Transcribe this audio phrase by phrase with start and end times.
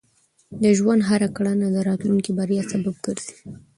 [0.63, 3.33] د ژوند هره کړنه د راتلونکي بریا سبب ګرځي.